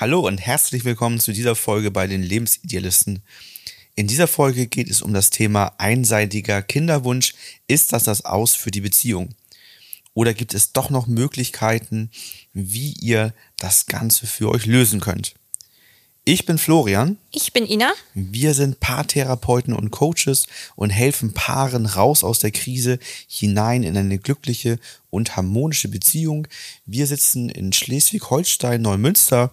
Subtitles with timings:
[0.00, 3.22] Hallo und herzlich willkommen zu dieser Folge bei den Lebensidealisten.
[3.96, 7.34] In dieser Folge geht es um das Thema einseitiger Kinderwunsch.
[7.66, 9.34] Ist das das Aus für die Beziehung?
[10.14, 12.10] Oder gibt es doch noch Möglichkeiten,
[12.54, 15.34] wie ihr das Ganze für euch lösen könnt?
[16.32, 17.18] Ich bin Florian.
[17.32, 17.92] Ich bin Ina.
[18.14, 24.16] Wir sind Paartherapeuten und Coaches und helfen Paaren raus aus der Krise hinein in eine
[24.16, 24.78] glückliche
[25.10, 26.46] und harmonische Beziehung.
[26.86, 29.50] Wir sitzen in Schleswig-Holstein, Neumünster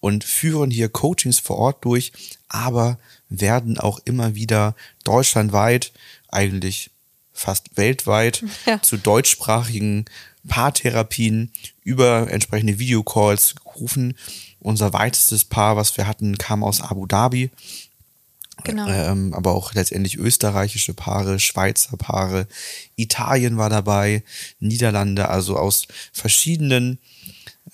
[0.00, 2.10] und führen hier Coachings vor Ort durch,
[2.48, 2.98] aber
[3.28, 5.92] werden auch immer wieder deutschlandweit,
[6.26, 6.90] eigentlich
[7.32, 8.82] fast weltweit, ja.
[8.82, 10.06] zu deutschsprachigen
[10.46, 11.50] Paartherapien
[11.82, 14.14] über entsprechende Videocalls rufen
[14.60, 17.50] unser weitestes Paar, was wir hatten, kam aus Abu Dhabi.
[18.64, 18.88] Genau.
[18.88, 22.48] Ähm, aber auch letztendlich österreichische Paare, Schweizer Paare,
[22.96, 24.24] Italien war dabei,
[24.58, 26.98] Niederlande, also aus verschiedenen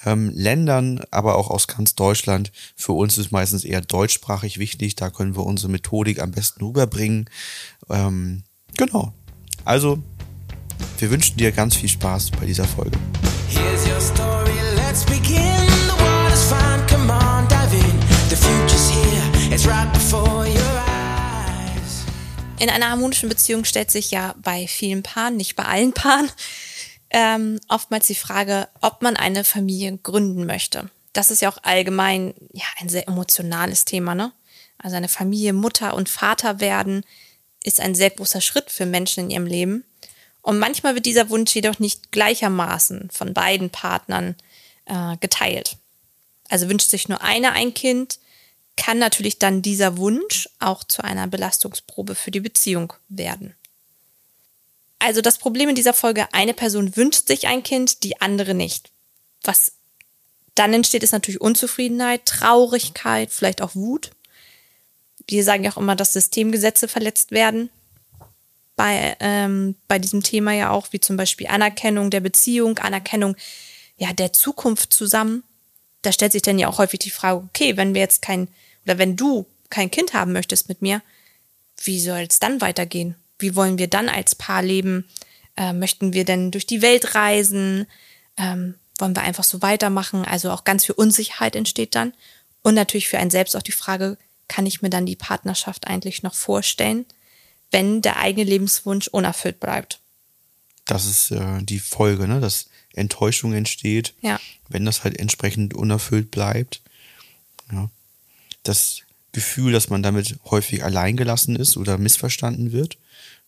[0.04, 2.52] ähm, Ländern, aber auch aus ganz Deutschland.
[2.76, 7.30] Für uns ist meistens eher deutschsprachig wichtig, da können wir unsere Methodik am besten rüberbringen.
[7.88, 8.42] Ähm,
[8.76, 9.14] genau.
[9.64, 10.02] Also,
[10.98, 12.98] wir wünschen dir ganz viel Spaß bei dieser Folge.
[13.48, 15.62] Here's your story, let's begin.
[22.62, 26.30] In einer harmonischen Beziehung stellt sich ja bei vielen Paaren, nicht bei allen Paaren,
[27.10, 30.88] ähm, oftmals die Frage, ob man eine Familie gründen möchte.
[31.12, 34.30] Das ist ja auch allgemein ja, ein sehr emotionales Thema, ne?
[34.78, 37.04] Also eine Familie, Mutter und Vater werden,
[37.64, 39.84] ist ein sehr großer Schritt für Menschen in ihrem Leben.
[40.42, 44.34] Und manchmal wird dieser Wunsch jedoch nicht gleichermaßen von beiden Partnern
[44.86, 45.76] äh, geteilt.
[46.48, 48.18] Also wünscht sich nur einer ein Kind,
[48.76, 53.54] kann natürlich dann dieser Wunsch auch zu einer Belastungsprobe für die Beziehung werden.
[54.98, 58.90] Also das Problem in dieser Folge, eine Person wünscht sich ein Kind, die andere nicht.
[59.42, 59.72] Was
[60.54, 64.10] dann entsteht, ist natürlich Unzufriedenheit, Traurigkeit, vielleicht auch Wut.
[65.26, 67.70] Wir sagen ja auch immer, dass Systemgesetze verletzt werden.
[68.82, 73.36] Bei, ähm, bei diesem Thema ja auch, wie zum Beispiel Anerkennung der Beziehung, Anerkennung
[73.96, 75.44] ja, der Zukunft zusammen.
[76.02, 78.48] Da stellt sich dann ja auch häufig die Frage, okay, wenn wir jetzt kein
[78.84, 81.00] oder wenn du kein Kind haben möchtest mit mir,
[81.80, 83.14] wie soll es dann weitergehen?
[83.38, 85.08] Wie wollen wir dann als Paar leben?
[85.56, 87.86] Äh, möchten wir denn durch die Welt reisen?
[88.36, 90.24] Ähm, wollen wir einfach so weitermachen?
[90.24, 92.14] Also auch ganz viel Unsicherheit entsteht dann.
[92.62, 94.18] Und natürlich für einen selbst auch die Frage,
[94.48, 97.06] kann ich mir dann die Partnerschaft eigentlich noch vorstellen,
[97.72, 100.00] wenn der eigene Lebenswunsch unerfüllt bleibt?
[100.84, 102.40] Das ist äh, die Folge, ne?
[102.40, 104.38] dass Enttäuschung entsteht, ja.
[104.68, 106.82] wenn das halt entsprechend unerfüllt bleibt.
[107.72, 107.88] Ja
[108.62, 112.98] das Gefühl, dass man damit häufig alleingelassen ist oder missverstanden wird,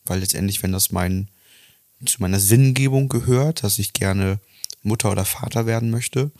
[0.04, 1.28] weil letztendlich, wenn das mein,
[2.04, 4.38] zu meiner Sinngebung gehört, dass ich gerne
[4.82, 6.30] Mutter oder Vater werden möchte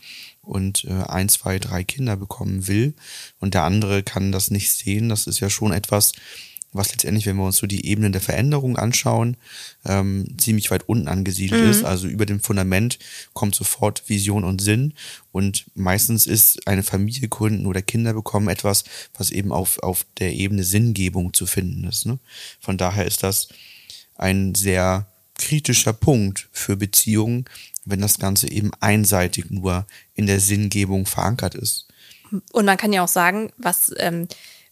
[0.41, 2.93] und äh, ein, zwei, drei Kinder bekommen will
[3.39, 6.13] und der andere kann das nicht sehen, das ist ja schon etwas,
[6.75, 9.37] was letztendlich, wenn wir uns so die Ebenen der Veränderung anschauen,
[9.85, 11.69] ähm, ziemlich weit unten angesiedelt mhm.
[11.69, 11.83] ist.
[11.83, 12.99] Also über dem Fundament
[13.33, 14.93] kommt sofort Vision und Sinn.
[15.31, 18.83] Und meistens ist eine Familie gründen oder Kinder bekommen etwas,
[19.17, 22.05] was eben auf, auf der Ebene Sinngebung zu finden ist.
[22.05, 22.19] Ne?
[22.59, 23.47] Von daher ist das
[24.15, 25.07] ein sehr
[25.37, 27.45] kritischer Punkt für Beziehungen,
[27.83, 31.87] wenn das Ganze eben einseitig nur in der Sinngebung verankert ist.
[32.51, 34.27] Und man kann ja auch sagen, was ähm,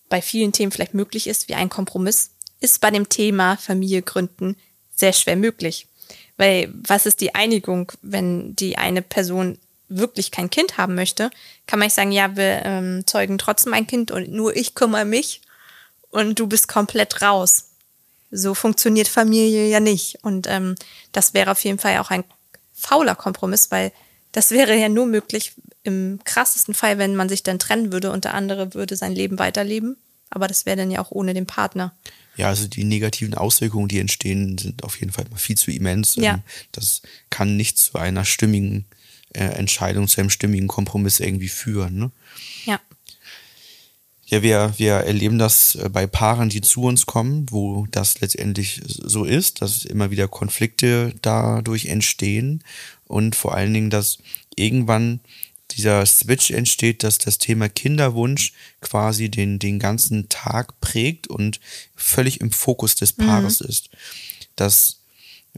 [0.09, 4.55] bei vielen Themen vielleicht möglich ist, wie ein Kompromiss, ist bei dem Thema Familie gründen
[4.95, 5.87] sehr schwer möglich.
[6.37, 9.57] Weil was ist die Einigung, wenn die eine Person
[9.89, 11.29] wirklich kein Kind haben möchte,
[11.67, 15.05] kann man nicht sagen, ja, wir ähm, zeugen trotzdem ein Kind und nur ich kümmere
[15.05, 15.41] mich
[16.09, 17.69] und du bist komplett raus.
[18.31, 20.23] So funktioniert Familie ja nicht.
[20.23, 20.75] Und ähm,
[21.11, 22.23] das wäre auf jeden Fall auch ein
[22.73, 23.91] fauler Kompromiss, weil
[24.31, 25.53] das wäre ja nur möglich
[25.83, 29.39] im krassesten Fall, wenn man sich dann trennen würde und der andere würde sein Leben
[29.39, 29.97] weiterleben
[30.33, 31.93] aber das wäre dann ja auch ohne den Partner.
[32.35, 36.15] Ja, also die negativen Auswirkungen, die entstehen, sind auf jeden Fall viel zu immens.
[36.15, 36.35] Ja.
[36.35, 38.85] Ähm, das kann nicht zu einer stimmigen
[39.33, 41.97] äh, Entscheidung, zu einem stimmigen Kompromiss irgendwie führen.
[41.97, 42.11] Ne?
[42.65, 42.79] Ja.
[44.25, 48.81] Ja, wir, wir erleben das äh, bei Paaren, die zu uns kommen, wo das letztendlich
[48.83, 52.63] so ist, dass immer wieder Konflikte dadurch entstehen
[53.05, 54.17] und vor allen Dingen, dass
[54.55, 55.19] irgendwann
[55.75, 61.59] dieser Switch entsteht, dass das Thema Kinderwunsch quasi den, den ganzen Tag prägt und
[61.95, 63.69] völlig im Fokus des Paares mhm.
[63.69, 63.89] ist.
[64.55, 64.99] Das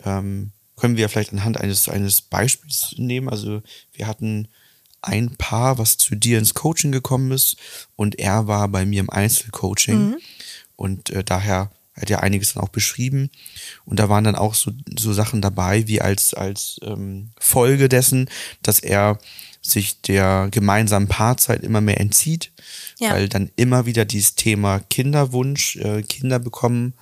[0.03, 3.29] ähm, können wir vielleicht anhand eines, eines Beispiels nehmen.
[3.29, 3.61] Also
[3.93, 4.47] wir hatten
[5.01, 7.57] ein Paar, was zu dir ins Coaching gekommen ist
[7.95, 10.09] und er war bei mir im Einzelcoaching.
[10.09, 10.17] Mhm.
[10.75, 13.29] Und äh, daher Er hat ja einiges dann auch beschrieben.
[13.85, 18.29] Und da waren dann auch so, so Sachen dabei, wie als, als ähm, Folge dessen,
[18.61, 19.17] dass er
[19.61, 22.51] sich der gemeinsamen Paarzeit immer mehr entzieht,
[22.99, 23.11] ja.
[23.11, 26.93] weil dann immer wieder dieses Thema Kinderwunsch, äh, Kinder bekommen,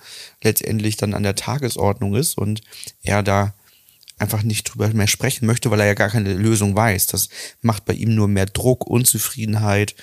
[0.42, 2.62] letztendlich dann an der Tagesordnung ist und
[3.02, 3.52] er da
[4.18, 7.08] einfach nicht drüber mehr sprechen möchte, weil er ja gar keine Lösung weiß.
[7.08, 7.28] Das
[7.62, 9.94] macht bei ihm nur mehr Druck, Unzufriedenheit,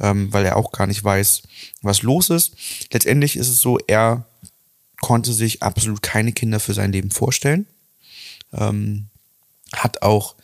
[0.00, 1.42] ähm, weil er auch gar nicht weiß,
[1.80, 2.54] was los ist.
[2.92, 4.26] Letztendlich ist es so, er
[5.00, 7.66] konnte sich absolut keine Kinder für sein Leben vorstellen,
[8.52, 9.08] ähm,
[9.72, 10.36] hat auch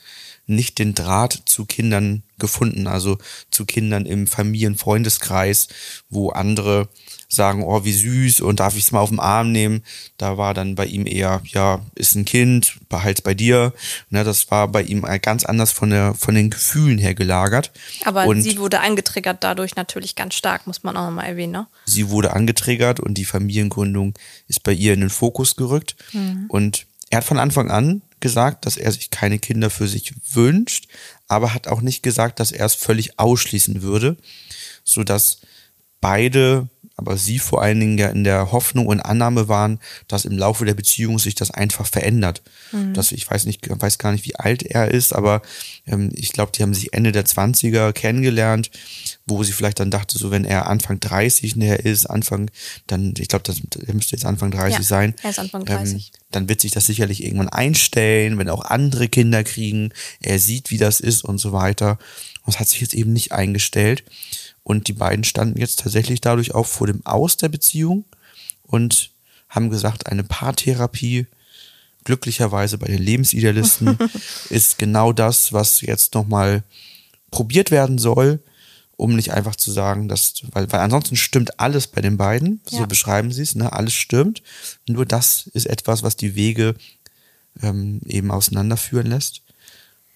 [0.46, 3.18] nicht den Draht zu Kindern gefunden, also
[3.50, 5.68] zu Kindern im Familienfreundeskreis,
[6.08, 6.88] wo andere
[7.28, 9.82] sagen, oh, wie süß und darf ich es mal auf den Arm nehmen.
[10.16, 13.72] Da war dann bei ihm eher, ja, ist ein Kind, behalt's bei dir.
[14.10, 17.72] Ne, das war bei ihm ganz anders von, der, von den Gefühlen her gelagert.
[18.04, 21.52] Aber und sie wurde angetriggert dadurch natürlich ganz stark, muss man auch nochmal erwähnen.
[21.52, 21.66] Ne?
[21.86, 24.14] Sie wurde angetriggert und die Familiengründung
[24.46, 25.96] ist bei ihr in den Fokus gerückt.
[26.12, 26.44] Mhm.
[26.48, 30.88] Und er hat von Anfang an gesagt, dass er sich keine Kinder für sich wünscht,
[31.28, 34.16] aber hat auch nicht gesagt, dass er es völlig ausschließen würde,
[34.84, 35.40] so dass
[36.00, 39.78] beide, aber sie vor allen Dingen ja in der Hoffnung und Annahme waren,
[40.08, 42.42] dass im Laufe der Beziehung sich das einfach verändert.
[42.72, 42.94] Mhm.
[42.94, 45.42] Dass ich weiß nicht, weiß gar nicht, wie alt er ist, aber
[45.86, 48.70] ähm, ich glaube, die haben sich Ende der 20er kennengelernt,
[49.26, 52.50] wo sie vielleicht dann dachte, so wenn er Anfang 30 näher ist, Anfang,
[52.86, 55.14] dann, ich glaube, das er müsste jetzt Anfang 30 ja, sein.
[55.22, 55.94] Er ist Anfang 30.
[55.94, 59.92] Ähm, dann wird sich das sicherlich irgendwann einstellen, wenn auch andere Kinder kriegen.
[60.20, 61.98] Er sieht, wie das ist und so weiter.
[62.44, 64.04] Und es hat sich jetzt eben nicht eingestellt.
[64.66, 68.04] Und die beiden standen jetzt tatsächlich dadurch auch vor dem Aus der Beziehung
[68.64, 69.12] und
[69.48, 71.28] haben gesagt, eine Paartherapie,
[72.02, 73.96] glücklicherweise bei den Lebensidealisten,
[74.50, 76.64] ist genau das, was jetzt nochmal
[77.30, 78.40] probiert werden soll,
[78.96, 82.80] um nicht einfach zu sagen, dass, weil, weil ansonsten stimmt alles bei den beiden, so
[82.80, 82.86] ja.
[82.86, 84.42] beschreiben sie es, ne, alles stimmt.
[84.88, 86.74] Nur das ist etwas, was die Wege
[87.62, 89.42] ähm, eben auseinanderführen lässt.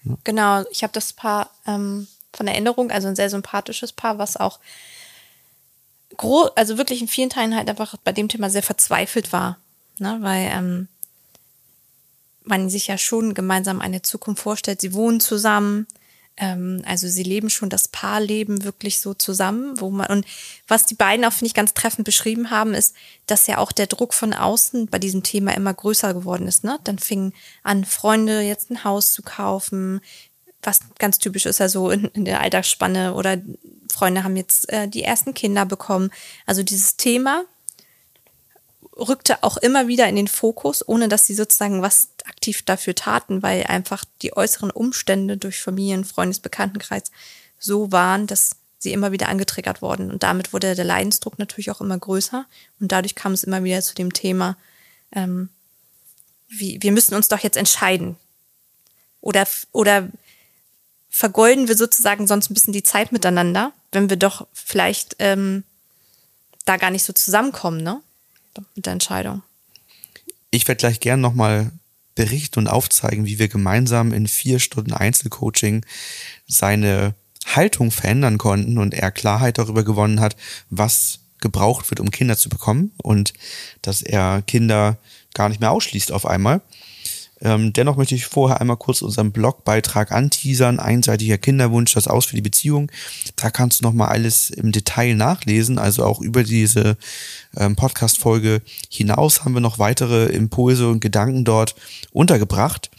[0.03, 0.17] Ja.
[0.25, 4.59] Genau, ich habe das Paar ähm, von Erinnerung, also ein sehr sympathisches Paar, was auch
[6.17, 9.57] groß, also wirklich in vielen Teilen halt einfach bei dem Thema sehr verzweifelt war.
[9.99, 10.17] Ne?
[10.21, 10.87] Weil ähm,
[12.43, 14.81] man sich ja schon gemeinsam eine Zukunft vorstellt.
[14.81, 15.87] Sie wohnen zusammen,
[16.37, 20.25] ähm, also sie leben schon das Paarleben wirklich so zusammen, wo man und
[20.67, 22.95] was die beiden auch finde ich ganz treffend beschrieben haben, ist,
[23.27, 26.63] dass ja auch der Druck von außen bei diesem Thema immer größer geworden ist.
[26.63, 26.79] Ne?
[26.83, 27.33] Dann fingen
[27.63, 30.01] an Freunde jetzt ein Haus zu kaufen,
[30.63, 33.37] was ganz typisch ist ja so in, in der Alltagsspanne oder
[33.91, 36.11] Freunde haben jetzt äh, die ersten Kinder bekommen.
[36.45, 37.43] Also dieses Thema
[38.97, 43.41] rückte auch immer wieder in den Fokus, ohne dass sie sozusagen was aktiv dafür taten,
[43.41, 47.11] weil einfach die äußeren Umstände durch Familien, Freundes, Bekanntenkreis
[47.57, 50.11] so waren, dass sie immer wieder angetriggert wurden.
[50.11, 52.45] Und damit wurde der Leidensdruck natürlich auch immer größer.
[52.79, 54.57] Und dadurch kam es immer wieder zu dem Thema,
[55.11, 55.49] ähm,
[56.47, 58.17] wie, wir müssen uns doch jetzt entscheiden.
[59.21, 60.09] Oder, oder
[61.11, 65.63] vergolden wir sozusagen sonst ein bisschen die Zeit miteinander, wenn wir doch vielleicht ähm,
[66.65, 68.01] da gar nicht so zusammenkommen, ne?
[68.75, 69.43] Mit der Entscheidung.
[70.49, 71.71] Ich werde gleich gern nochmal
[72.15, 75.85] berichten und aufzeigen, wie wir gemeinsam in vier Stunden Einzelcoaching
[76.47, 77.13] seine
[77.45, 80.35] Haltung verändern konnten und er Klarheit darüber gewonnen hat,
[80.69, 83.33] was gebraucht wird, um Kinder zu bekommen und
[83.81, 84.97] dass er Kinder
[85.33, 86.61] gar nicht mehr ausschließt auf einmal.
[87.41, 90.79] Ähm, dennoch möchte ich vorher einmal kurz unseren Blogbeitrag anteasern.
[90.79, 92.91] Einseitiger Kinderwunsch, das Aus für die Beziehung.
[93.35, 95.79] Da kannst du nochmal alles im Detail nachlesen.
[95.79, 96.97] Also auch über diese
[97.57, 101.75] ähm, Podcast-Folge hinaus haben wir noch weitere Impulse und Gedanken dort
[102.11, 102.91] untergebracht,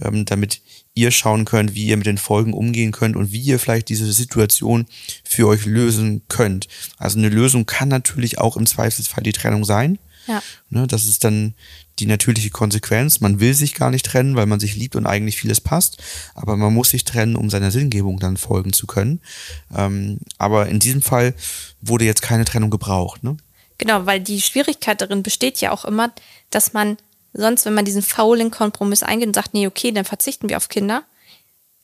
[0.00, 0.60] ähm, damit
[0.94, 4.12] ihr schauen könnt, wie ihr mit den Folgen umgehen könnt und wie ihr vielleicht diese
[4.12, 4.86] Situation
[5.24, 6.68] für euch lösen könnt.
[6.98, 9.98] Also eine Lösung kann natürlich auch im Zweifelsfall die Trennung sein.
[10.30, 10.42] Ja.
[10.68, 11.54] Ne, das ist dann
[11.98, 13.20] die natürliche Konsequenz.
[13.20, 15.98] Man will sich gar nicht trennen, weil man sich liebt und eigentlich vieles passt.
[16.34, 19.20] Aber man muss sich trennen, um seiner Sinngebung dann folgen zu können.
[19.76, 21.34] Ähm, aber in diesem Fall
[21.80, 23.24] wurde jetzt keine Trennung gebraucht.
[23.24, 23.36] Ne?
[23.78, 26.12] Genau, weil die Schwierigkeit darin besteht ja auch immer,
[26.50, 26.96] dass man
[27.32, 30.68] sonst, wenn man diesen faulen Kompromiss eingeht und sagt, nee, okay, dann verzichten wir auf
[30.68, 31.02] Kinder.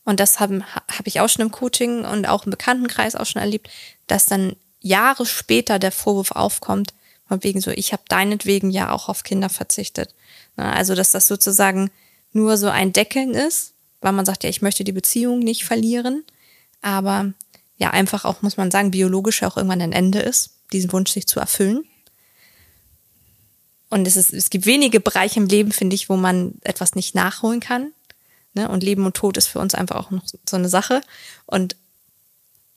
[0.05, 3.43] Und das habe hab ich auch schon im Coaching und auch im Bekanntenkreis auch schon
[3.43, 3.69] erlebt,
[4.07, 6.95] dass dann Jahre später der Vorwurf aufkommt,
[7.29, 10.15] von wegen so, ich habe deinetwegen ja auch auf Kinder verzichtet.
[10.57, 11.91] Also, dass das sozusagen
[12.33, 16.25] nur so ein Deckeln ist, weil man sagt, ja, ich möchte die Beziehung nicht verlieren,
[16.83, 17.33] aber
[17.79, 21.27] ja, einfach auch, muss man sagen, biologisch auch irgendwann ein Ende ist, diesen Wunsch sich
[21.27, 21.85] zu erfüllen.
[23.89, 27.15] Und es, ist, es gibt wenige Bereiche im Leben, finde ich, wo man etwas nicht
[27.15, 27.93] nachholen kann.
[28.55, 28.69] Ne?
[28.69, 31.03] Und Leben und Tod ist für uns einfach auch noch so eine Sache.
[31.45, 31.77] Und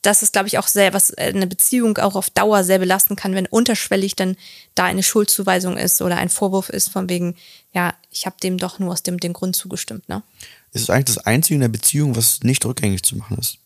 [0.01, 3.15] dass es, glaube ich, auch sehr, was äh, eine Beziehung auch auf Dauer sehr belasten
[3.15, 4.38] kann, wenn unterschwellig dann
[4.75, 7.36] da eine Schuldzuweisung ist oder ein Vorwurf ist, von wegen,
[7.74, 10.24] ja, ich habe dem doch nur aus dem, dem Grund zugestimmt, ne?
[10.72, 13.58] Es ist eigentlich das Einzige in der Beziehung, was nicht rückgängig zu machen ist.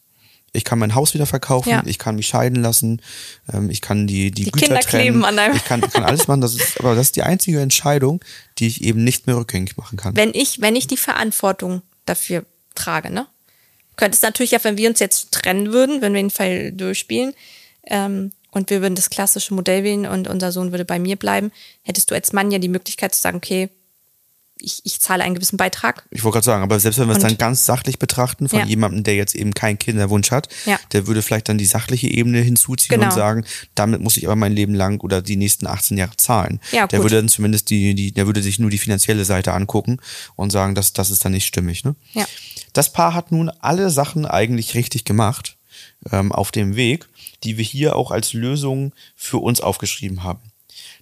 [0.56, 1.82] Ich kann mein Haus wieder verkaufen, Ja.
[1.86, 3.02] ich kann mich scheiden lassen,
[3.52, 5.04] ähm, ich kann die, die, Die Güter Kinder trennen.
[5.04, 7.60] kleben an deinem- Ich kann, kann alles machen, das ist, aber das ist die einzige
[7.60, 8.24] Entscheidung,
[8.60, 10.16] die ich eben nicht mehr rückgängig machen kann.
[10.16, 13.28] Wenn ich, wenn ich die Verantwortung dafür trage, ne?
[13.95, 17.33] Könnte es natürlich ja, wenn wir uns jetzt trennen würden, wenn wir den Fall durchspielen,
[17.85, 21.51] ähm, und wir würden das klassische Modell wählen und unser Sohn würde bei mir bleiben,
[21.81, 23.69] hättest du als Mann ja die Möglichkeit zu sagen, okay,
[24.63, 26.05] ich, ich zahle einen gewissen Beitrag.
[26.10, 28.65] Ich wollte gerade sagen, aber selbst wenn wir es dann ganz sachlich betrachten von Ja.
[28.65, 30.79] jemandem, der jetzt eben keinen Kinderwunsch hat, Ja.
[30.93, 33.08] der würde vielleicht dann die sachliche Ebene hinzuziehen Genau.
[33.08, 36.60] und sagen, damit muss ich aber mein Leben lang oder die nächsten 18 Jahre zahlen.
[36.72, 37.05] Ja, der gut.
[37.05, 39.98] würde dann zumindest die, die, der würde sich nur die finanzielle Seite angucken
[40.36, 41.84] und sagen, dass das ist dann nicht stimmig.
[41.84, 41.96] Ne?
[42.13, 42.25] Ja.
[42.72, 45.58] Das Paar hat nun alle Sachen eigentlich richtig gemacht
[46.12, 47.08] ähm, auf dem Weg,
[47.43, 50.39] die wir hier auch als Lösung für uns aufgeschrieben haben.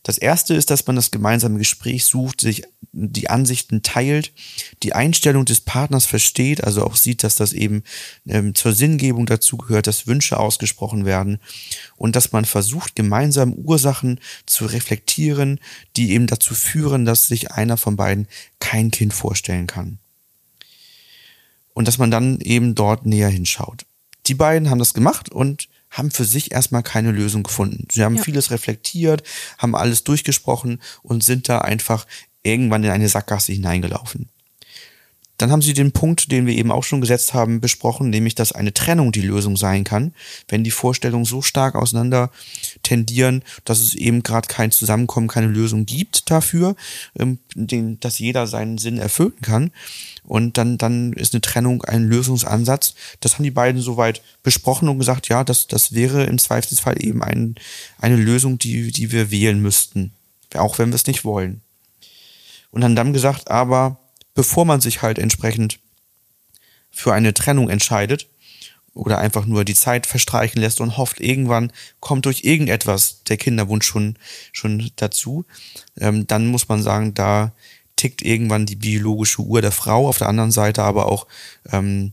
[0.03, 4.33] Das erste ist, dass man das gemeinsame Gespräch sucht, sich die Ansichten teilt,
[4.81, 7.83] die Einstellung des Partners versteht, also auch sieht, dass das eben
[8.27, 11.39] ähm, zur Sinngebung dazu gehört, dass Wünsche ausgesprochen werden
[11.97, 15.59] und dass man versucht, gemeinsam Ursachen zu reflektieren,
[15.95, 18.27] die eben dazu führen, dass sich einer von beiden
[18.59, 19.99] kein Kind vorstellen kann.
[21.73, 23.85] Und dass man dann eben dort näher hinschaut.
[24.27, 27.87] Die beiden haben das gemacht und haben für sich erstmal keine Lösung gefunden.
[27.91, 28.23] Sie haben Ja.
[28.23, 29.23] vieles reflektiert,
[29.57, 32.07] haben alles durchgesprochen und sind da einfach
[32.43, 34.29] irgendwann in eine Sackgasse hineingelaufen.
[35.41, 38.51] Dann haben sie den Punkt, den wir eben auch schon gesetzt haben, besprochen, nämlich, dass
[38.51, 40.13] eine Trennung die Lösung sein kann,
[40.47, 42.29] wenn die Vorstellungen so stark auseinander
[42.83, 46.75] tendieren, dass es eben gerade kein Zusammenkommen, keine Lösung gibt dafür,
[47.17, 49.71] ähm, den, dass jeder seinen Sinn erfüllen kann.
[50.23, 52.93] Und dann, dann ist eine Trennung ein Lösungsansatz.
[53.19, 57.23] Das haben die beiden soweit besprochen und gesagt, ja, das, das wäre im Zweifelsfall eben
[57.23, 57.55] ein,
[57.99, 60.13] eine Lösung, die, die wir wählen müssten.
[60.53, 61.61] Auch wenn wir es nicht wollen.
[62.69, 64.00] Und haben dann gesagt, aber
[64.33, 65.79] bevor man sich halt entsprechend
[66.89, 68.27] für eine Trennung entscheidet
[68.93, 73.85] oder einfach nur die Zeit verstreichen lässt und hofft, irgendwann kommt durch irgendetwas der Kinderwunsch
[73.85, 74.17] schon,
[74.51, 75.45] schon dazu,
[75.97, 77.53] ähm, dann muss man sagen, da
[77.95, 81.27] tickt irgendwann die biologische Uhr der Frau, auf der anderen Seite aber auch
[81.71, 82.11] ähm,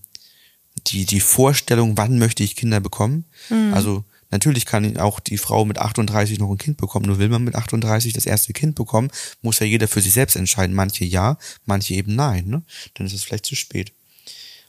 [0.87, 3.25] die, die Vorstellung, wann möchte ich Kinder bekommen.
[3.73, 7.07] Also natürlich kann auch die Frau mit 38 noch ein Kind bekommen.
[7.07, 9.11] Nur will man mit 38 das erste Kind bekommen,
[9.43, 10.75] muss ja jeder für sich selbst entscheiden.
[10.75, 12.47] Manche ja, manche eben nein.
[12.47, 12.63] Ne?
[12.95, 13.93] Dann ist es vielleicht zu spät.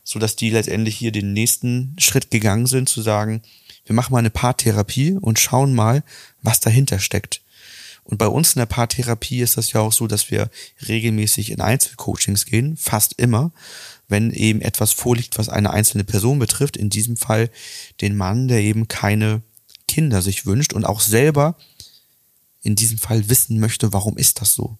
[0.03, 3.41] So dass die letztendlich hier den nächsten Schritt gegangen sind, zu sagen,
[3.85, 6.03] wir machen mal eine Paartherapie und schauen mal,
[6.41, 7.41] was dahinter steckt.
[8.09, 10.49] Und bei uns in der Paartherapie ist das ja auch so, dass wir
[10.87, 13.51] regelmäßig in Einzelcoachings gehen, fast immer,
[14.07, 17.51] wenn eben etwas vorliegt, was eine einzelne Person betrifft, in diesem Fall
[18.01, 19.43] den Mann, der eben keine
[19.89, 21.57] Kinder sich wünscht und auch selber
[22.61, 24.77] in diesem Fall wissen möchte, warum ist das so?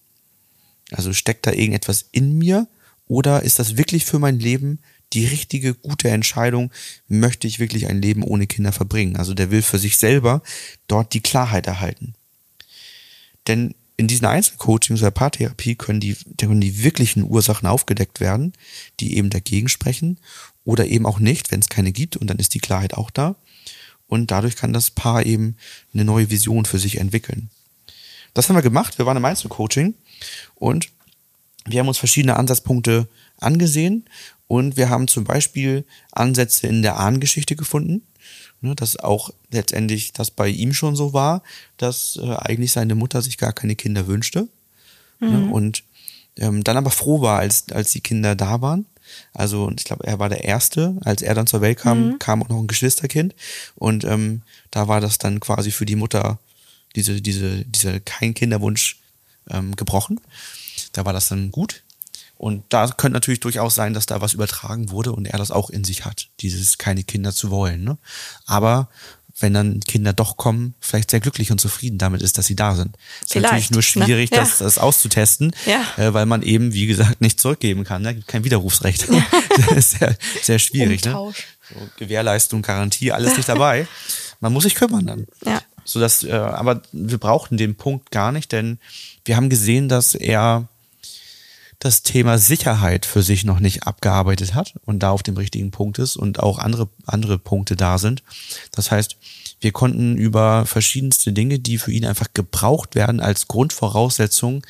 [0.91, 2.67] Also steckt da irgendetwas in mir
[3.07, 4.79] oder ist das wirklich für mein Leben
[5.13, 6.71] die richtige, gute Entscheidung?
[7.07, 9.15] Möchte ich wirklich ein Leben ohne Kinder verbringen?
[9.15, 10.43] Also der will für sich selber
[10.87, 12.13] dort die Klarheit erhalten.
[13.47, 18.53] Denn in diesen Einzelcoachings oder Paartherapie können die, können die wirklichen Ursachen aufgedeckt werden,
[18.99, 20.19] die eben dagegen sprechen
[20.63, 23.35] oder eben auch nicht, wenn es keine gibt und dann ist die Klarheit auch da.
[24.09, 25.55] Und dadurch kann das Paar eben
[25.93, 27.49] eine neue Vision für sich entwickeln.
[28.33, 28.97] Das haben wir gemacht.
[28.97, 29.93] Wir waren im Einzelcoaching
[30.55, 30.89] und
[31.65, 34.05] wir haben uns verschiedene Ansatzpunkte angesehen
[34.47, 38.01] und wir haben zum Beispiel Ansätze in der Ahnengeschichte gefunden,
[38.61, 41.43] ne, dass auch letztendlich das bei ihm schon so war,
[41.77, 44.47] dass äh, eigentlich seine Mutter sich gar keine Kinder wünschte
[45.19, 45.83] ne, und
[46.37, 48.85] ähm, dann aber froh war, als, als die Kinder da waren.
[49.33, 52.49] Also ich glaube, er war der Erste, als er dann zur Welt kam, kam auch
[52.49, 53.35] noch ein Geschwisterkind
[53.75, 56.39] und ähm, da war das dann quasi für die Mutter
[56.95, 58.99] diese, diese, diese kein Kinderwunsch
[59.49, 60.19] ähm, gebrochen.
[60.93, 61.83] Da war das dann gut.
[62.37, 65.69] Und da könnte natürlich durchaus sein, dass da was übertragen wurde und er das auch
[65.69, 67.83] in sich hat, dieses keine Kinder zu wollen.
[67.83, 67.97] Ne?
[68.45, 68.87] Aber
[69.39, 72.75] wenn dann Kinder doch kommen, vielleicht sehr glücklich und zufrieden damit ist, dass sie da
[72.75, 72.97] sind.
[73.23, 73.83] Ist natürlich nur ne?
[73.83, 74.39] schwierig, Ja.
[74.41, 75.81] das, das auszutesten, Ja.
[75.97, 78.01] äh, weil man eben, wie gesagt, nicht zurückgeben kann.
[78.01, 78.15] Ne?
[78.15, 79.07] Gibt kein Widerrufsrecht.
[79.57, 81.05] das ist sehr, sehr schwierig.
[81.05, 81.11] Ne?
[81.11, 81.33] So,
[81.97, 83.87] Gewährleistung, Garantie, alles nicht dabei.
[84.39, 85.27] Man muss sich kümmern dann.
[85.45, 85.61] Ja.
[85.85, 88.79] So dass, äh, aber wir brauchten den Punkt gar nicht, denn
[89.25, 90.67] wir haben gesehen, dass er
[91.79, 95.97] das Thema Sicherheit für sich noch nicht abgearbeitet hat und da auf dem richtigen Punkt
[95.97, 98.21] ist und auch andere, andere Punkte da sind.
[98.71, 99.17] Das heißt,
[99.61, 104.65] wir konnten über verschiedenste Dinge, die für ihn einfach gebraucht werden als Grundvoraussetzung,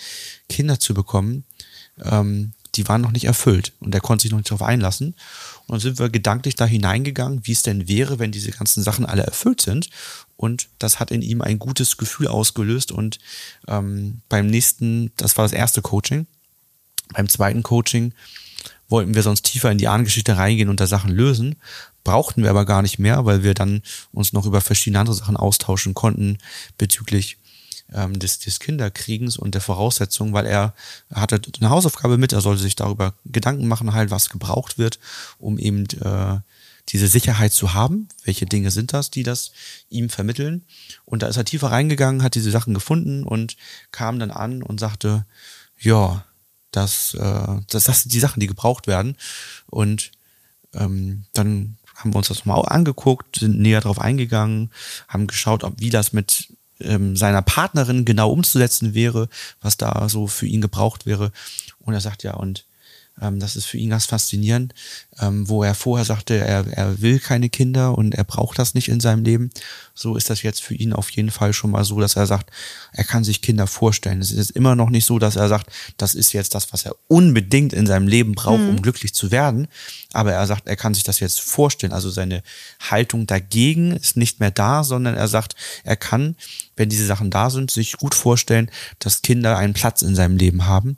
[0.48, 1.46] Kinder zu bekommen,
[2.04, 5.16] ähm, die waren noch nicht erfüllt und er konnte sich noch nicht darauf einlassen.
[5.66, 9.06] Und dann sind wir gedanklich da hineingegangen, wie es denn wäre, wenn diese ganzen Sachen
[9.06, 9.90] alle erfüllt sind.
[10.38, 12.92] Und das hat in ihm ein gutes Gefühl ausgelöst.
[12.92, 13.20] Und
[13.68, 16.28] ähm, beim nächsten, das war das erste Coaching,
[17.14, 18.14] beim zweiten Coaching
[18.88, 21.56] wollten wir sonst tiefer in die Ahnengeschichte reingehen und da Sachen lösen.
[22.04, 25.38] Brauchten wir aber gar nicht mehr, weil wir dann uns noch über verschiedene andere Sachen
[25.38, 26.40] austauschen konnten
[26.78, 27.38] bezüglich
[27.94, 30.74] ähm, des, des Kinderkriegens und der Voraussetzungen, weil er
[31.14, 35.00] hatte eine Hausaufgabe mit, er sollte sich darüber Gedanken machen, halt, was gebraucht wird,
[35.38, 36.40] um eben äh,
[36.90, 38.08] diese Sicherheit zu haben.
[38.24, 39.52] Welche Dinge sind das, die das
[39.90, 40.66] ihm vermitteln?
[41.06, 43.56] Und da ist er tiefer reingegangen, hat diese Sachen gefunden und
[43.92, 45.26] kam dann an und sagte,
[45.78, 46.26] ja,
[46.72, 49.18] das, äh, das, das sind die Sachen, die gebraucht werden.
[49.68, 50.12] Und
[50.74, 54.72] ähm, dann haben wir uns das mal angeguckt, sind näher drauf eingegangen,
[55.08, 59.28] haben geschaut, ob wie das mit ähm, seiner Partnerin genau umzusetzen wäre,
[59.62, 61.32] was da so für ihn gebraucht wäre.
[61.80, 62.66] Und er sagt ja, und
[63.22, 64.74] ähm, das ist für ihn ganz faszinierend,
[65.20, 68.90] ähm, wo er vorher sagte, er, er will keine Kinder und er braucht das nicht
[68.90, 69.50] in seinem Leben.
[69.94, 72.52] So ist das jetzt für ihn auf jeden Fall schon mal so, dass er sagt,
[72.94, 74.22] er kann sich Kinder vorstellen.
[74.22, 76.96] Es ist immer noch nicht so, dass er sagt, das ist jetzt das, was er
[77.08, 78.70] unbedingt in seinem Leben braucht, mhm.
[78.70, 79.68] um glücklich zu werden.
[80.14, 81.94] Aber er sagt, er kann sich das jetzt vorstellen.
[81.94, 82.44] Also seine
[82.80, 86.36] Haltung dagegen ist nicht mehr da, sondern er sagt, er kann,
[86.76, 90.66] wenn diese Sachen da sind, sich gut vorstellen, dass Kinder einen Platz in seinem Leben
[90.66, 90.98] haben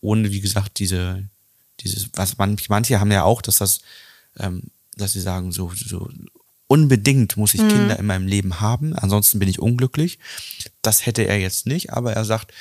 [0.00, 1.28] ohne, wie gesagt, diese,
[1.80, 3.80] dieses, was man, manche haben ja auch, dass das,
[4.38, 4.64] ähm,
[4.96, 6.08] dass sie sagen, so, so
[6.66, 7.68] unbedingt muss ich mhm.
[7.68, 10.18] Kinder in meinem Leben haben, ansonsten bin ich unglücklich.
[10.82, 12.52] Das hätte er jetzt nicht, aber er sagt,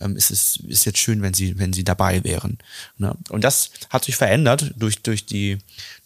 [0.00, 2.58] ähm, es ist, ist jetzt schön, wenn sie, wenn sie dabei wären.
[2.98, 3.16] Ne?
[3.30, 5.58] Und das hat sich verändert durch, durch die,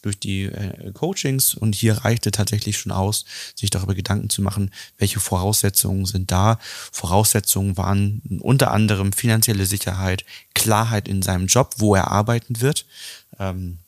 [0.02, 4.70] durch die äh, Coachings und hier reichte tatsächlich schon aus, sich darüber Gedanken zu machen,
[4.98, 6.58] welche Voraussetzungen sind da.
[6.92, 12.86] Voraussetzungen waren unter anderem finanzielle Sicherheit, Klarheit in seinem Job, wo er arbeiten wird.
[13.38, 13.78] Ähm,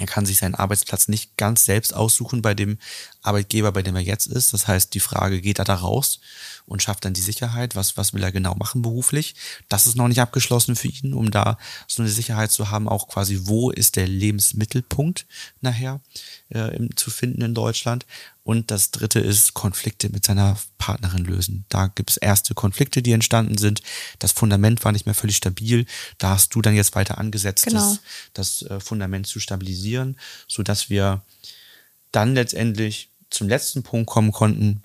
[0.00, 2.78] er kann sich seinen Arbeitsplatz nicht ganz selbst aussuchen bei dem
[3.22, 4.52] Arbeitgeber, bei dem er jetzt ist.
[4.52, 6.20] Das heißt, die Frage, geht er da raus
[6.66, 7.76] und schafft dann die Sicherheit?
[7.76, 9.34] Was, was will er genau machen beruflich?
[9.68, 13.08] Das ist noch nicht abgeschlossen für ihn, um da so eine Sicherheit zu haben, auch
[13.08, 15.26] quasi, wo ist der Lebensmittelpunkt
[15.60, 16.00] nachher
[16.48, 18.06] äh, zu finden in Deutschland?
[18.42, 21.66] Und das dritte ist Konflikte mit seiner Partnerin lösen.
[21.68, 23.82] Da gibt es erste Konflikte, die entstanden sind.
[24.18, 25.86] Das Fundament war nicht mehr völlig stabil.
[26.18, 27.98] Da hast du dann jetzt weiter angesetzt, genau.
[28.34, 30.16] das, das äh, Fundament zu stabilisieren,
[30.48, 31.22] so dass wir
[32.12, 34.82] dann letztendlich zum letzten Punkt kommen konnten,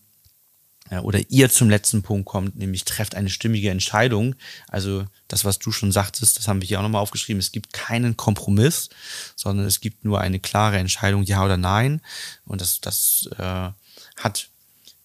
[1.01, 4.35] oder ihr zum letzten Punkt kommt, nämlich trefft eine stimmige Entscheidung.
[4.67, 7.39] Also das, was du schon sagtest, das haben wir hier auch nochmal aufgeschrieben.
[7.39, 8.89] Es gibt keinen Kompromiss,
[9.35, 12.01] sondern es gibt nur eine klare Entscheidung, ja oder nein.
[12.45, 13.69] Und das, das äh,
[14.17, 14.49] hat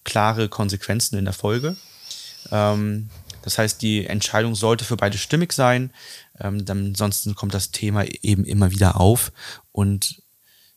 [0.04, 1.76] klare Konsequenzen in der Folge.
[2.50, 3.08] Ähm,
[3.40, 5.94] das heißt, die Entscheidung sollte für beide stimmig sein.
[6.38, 9.32] Ähm, dann, ansonsten kommt das Thema eben immer wieder auf
[9.72, 10.22] und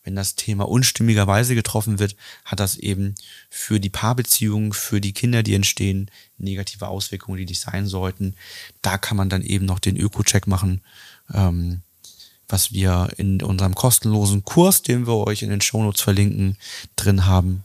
[0.04, 3.16] wenn das Thema unstimmigerweise getroffen wird, hat das eben
[3.50, 8.36] für die Paarbeziehungen, für die Kinder, die entstehen, negative Auswirkungen, die nicht sein sollten.
[8.82, 10.82] Da kann man dann eben noch den Öko-Check machen,
[11.34, 11.82] ähm,
[12.50, 16.58] was wir in unserem kostenlosen Kurs, den wir euch in den Shownotes verlinken,
[16.96, 17.64] drin haben.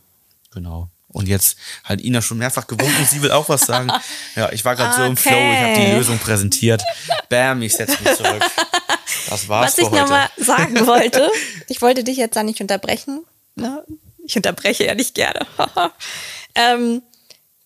[0.53, 0.89] Genau.
[1.09, 3.91] Und jetzt hat Ina schon mehrfach gewunken, sie will auch was sagen.
[4.37, 5.01] Ja, ich war gerade okay.
[5.01, 6.81] so im Flow, ich habe die Lösung präsentiert.
[7.29, 8.45] Bam, ich setze mich zurück.
[9.29, 11.31] Das war's Was ich nochmal sagen wollte,
[11.69, 13.25] ich wollte dich jetzt da nicht unterbrechen.
[13.55, 13.85] Ne?
[14.25, 15.47] Ich unterbreche ja nicht gerne.
[16.55, 17.03] ähm,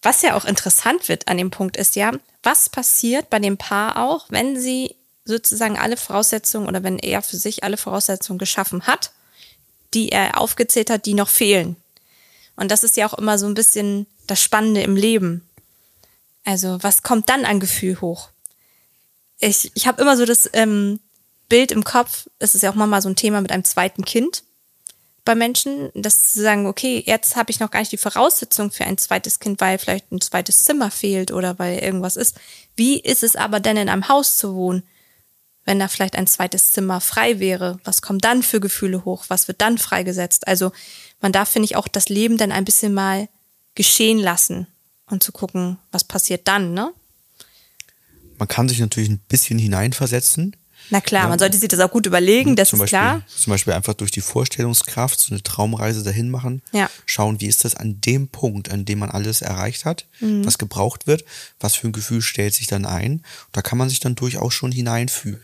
[0.02, 4.02] was ja auch interessant wird an dem Punkt ist ja, was passiert bei dem Paar
[4.02, 9.12] auch, wenn sie sozusagen alle Voraussetzungen oder wenn er für sich alle Voraussetzungen geschaffen hat,
[9.94, 11.76] die er aufgezählt hat, die noch fehlen.
[12.56, 15.48] Und das ist ja auch immer so ein bisschen das Spannende im Leben.
[16.44, 18.30] Also was kommt dann an Gefühl hoch?
[19.38, 21.00] Ich, ich habe immer so das ähm,
[21.52, 24.42] Bild im Kopf, es ist ja auch manchmal so ein Thema mit einem zweiten Kind
[25.22, 28.86] bei Menschen, dass sie sagen, okay, jetzt habe ich noch gar nicht die Voraussetzung für
[28.86, 32.40] ein zweites Kind, weil vielleicht ein zweites Zimmer fehlt oder weil irgendwas ist.
[32.74, 34.82] Wie ist es aber denn in einem Haus zu wohnen,
[35.66, 37.78] wenn da vielleicht ein zweites Zimmer frei wäre?
[37.84, 39.26] Was kommen dann für Gefühle hoch?
[39.28, 40.48] Was wird dann freigesetzt?
[40.48, 40.72] Also
[41.20, 43.28] man darf, finde ich, auch das Leben dann ein bisschen mal
[43.74, 44.68] geschehen lassen
[45.04, 46.94] und zu gucken, was passiert dann, ne?
[48.38, 50.56] Man kann sich natürlich ein bisschen hineinversetzen
[50.90, 51.28] na klar, ja.
[51.28, 53.22] man sollte sich das auch gut überlegen, das zum ist Beispiel, klar.
[53.26, 56.62] Zum Beispiel einfach durch die Vorstellungskraft so eine Traumreise dahin machen.
[56.72, 56.90] Ja.
[57.06, 60.44] Schauen, wie ist das an dem Punkt, an dem man alles erreicht hat, mhm.
[60.44, 61.24] was gebraucht wird,
[61.60, 63.22] was für ein Gefühl stellt sich dann ein.
[63.52, 65.42] Da kann man sich dann durchaus schon hineinfühlen.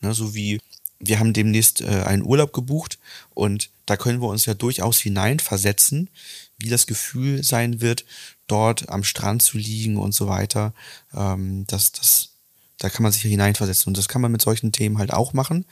[0.00, 0.60] Ne, so wie
[1.00, 2.98] wir haben demnächst äh, einen Urlaub gebucht
[3.34, 6.08] und da können wir uns ja durchaus hineinversetzen,
[6.58, 8.04] wie das Gefühl sein wird,
[8.46, 10.72] dort am Strand zu liegen und so weiter.
[11.14, 12.30] Ähm, das, das
[12.78, 13.90] Da kann man sich hineinversetzen.
[13.90, 15.64] Und das kann man mit solchen Themen halt auch machen.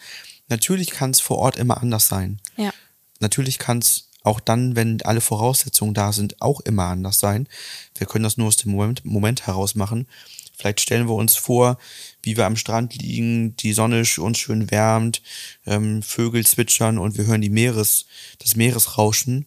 [0.49, 2.41] Natürlich kann es vor Ort immer anders sein.
[2.57, 2.73] Ja.
[3.21, 7.49] Natürlich kann es auch dann, wenn alle Voraussetzungen da sind, auch immer anders sein.
[7.97, 10.07] Wir können das nur aus dem Moment, Moment heraus machen.
[10.57, 11.79] Vielleicht stellen wir uns vor,
[12.23, 15.23] wie wir am Strand liegen, die Sonne uns schön wärmt,
[15.67, 18.07] ähm, Vögel zwitschern und wir hören die Meeres,
[18.39, 19.47] das Meeresrauschen.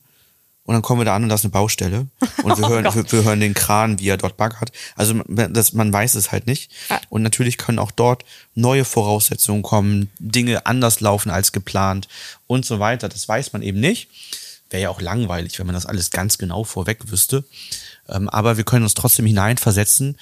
[0.65, 2.07] Und dann kommen wir da an und da ist eine Baustelle.
[2.43, 4.71] Und wir Oh hören, wir, wir hören den Kran, wie er dort baggert.
[4.95, 6.71] Also man- das, man weiß es halt nicht.
[6.89, 6.99] Ja.
[7.09, 8.23] Und natürlich können auch dort
[8.55, 12.07] neue Voraussetzungen kommen, Dinge anders laufen als geplant
[12.47, 13.09] und so weiter.
[13.09, 14.09] Das weiß man eben nicht.
[14.71, 17.43] Wäre ja auch langweilig, wenn man das alles ganz genau vorweg wüsste.
[18.09, 20.17] Ähm, aber wir können uns trotzdem hineinversetzen.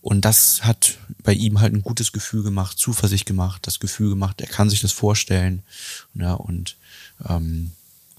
[0.00, 4.40] Und das hat bei ihm halt ein gutes Gefühl gemacht, Zuversicht gemacht, das Gefühl gemacht,
[4.40, 5.62] er kann sich das vorstellen.
[6.14, 6.76] Ja, und
[7.28, 7.70] ähm,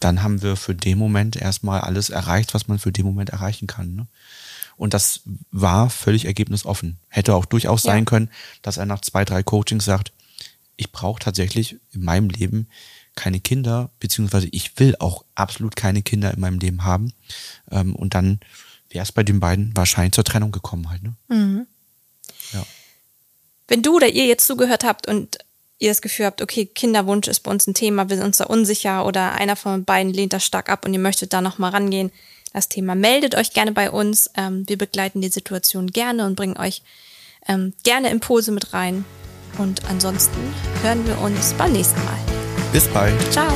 [0.03, 3.67] dann haben wir für den Moment erstmal alles erreicht, was man für den Moment erreichen
[3.67, 3.95] kann.
[3.95, 4.07] Ne?
[4.75, 6.97] Und das war völlig ergebnisoffen.
[7.09, 7.91] Hätte auch durchaus Ja.
[7.91, 8.29] sein können,
[8.61, 10.11] dass er nach zwei, drei Coachings sagt,
[10.75, 12.67] ich brauche tatsächlich in meinem Leben
[13.15, 17.13] keine Kinder, beziehungsweise ich will auch absolut keine Kinder in meinem Leben haben.
[17.69, 18.39] Ähm, und dann
[18.89, 21.03] wäre es bei den beiden wahrscheinlich zur Trennung gekommen halt.
[21.03, 21.67] Ne?
[22.53, 22.65] Ja.
[23.67, 25.37] Wenn du oder ihr jetzt zugehört habt und
[25.83, 28.45] ihr das Gefühl habt, okay, Kinderwunsch ist bei uns ein Thema, wir sind uns da
[28.45, 32.11] unsicher oder einer von beiden lehnt das stark ab und ihr möchtet da nochmal rangehen,
[32.53, 34.29] das Thema, meldet euch gerne bei uns.
[34.37, 36.83] Ähm, wir begleiten die Situation gerne und bringen euch
[37.47, 39.05] ähm, gerne Impulse mit rein.
[39.57, 40.39] Und ansonsten
[40.83, 42.19] hören wir uns beim nächsten Mal.
[42.71, 43.19] Bis bald.
[43.31, 43.51] Ciao!